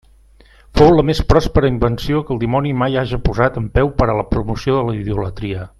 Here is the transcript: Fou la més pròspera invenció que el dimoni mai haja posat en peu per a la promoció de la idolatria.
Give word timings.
Fou 0.79 0.87
la 0.99 1.03
més 1.09 1.21
pròspera 1.33 1.69
invenció 1.73 2.23
que 2.29 2.33
el 2.37 2.41
dimoni 2.45 2.73
mai 2.81 2.99
haja 3.03 3.23
posat 3.29 3.61
en 3.63 3.69
peu 3.77 3.93
per 4.01 4.09
a 4.11 4.17
la 4.21 4.29
promoció 4.35 4.79
de 4.81 4.87
la 4.91 5.01
idolatria. 5.03 5.67